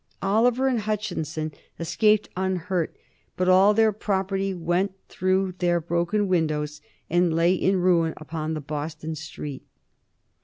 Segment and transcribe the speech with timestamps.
[0.23, 2.95] Oliver and Hutchinson escaped unhurt,
[3.37, 8.61] but all their property went through their broken windows and lay in ruin upon the
[8.61, 9.69] Boston streets.